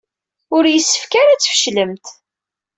[0.55, 2.05] Ur yessefk ara ad tfeclemt.